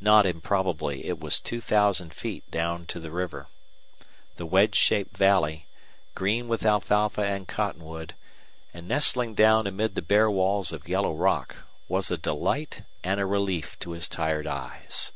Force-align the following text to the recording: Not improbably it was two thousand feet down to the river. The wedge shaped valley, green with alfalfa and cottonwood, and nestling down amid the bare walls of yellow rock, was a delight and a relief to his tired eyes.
Not 0.00 0.26
improbably 0.26 1.06
it 1.06 1.18
was 1.18 1.40
two 1.40 1.60
thousand 1.60 2.14
feet 2.14 2.48
down 2.52 2.84
to 2.86 3.00
the 3.00 3.10
river. 3.10 3.48
The 4.36 4.46
wedge 4.46 4.76
shaped 4.76 5.16
valley, 5.16 5.66
green 6.14 6.46
with 6.46 6.64
alfalfa 6.64 7.22
and 7.22 7.48
cottonwood, 7.48 8.14
and 8.72 8.86
nestling 8.86 9.34
down 9.34 9.66
amid 9.66 9.96
the 9.96 10.02
bare 10.02 10.30
walls 10.30 10.70
of 10.70 10.88
yellow 10.88 11.12
rock, 11.14 11.56
was 11.88 12.12
a 12.12 12.16
delight 12.16 12.82
and 13.02 13.18
a 13.18 13.26
relief 13.26 13.76
to 13.80 13.90
his 13.90 14.06
tired 14.06 14.46
eyes. 14.46 15.10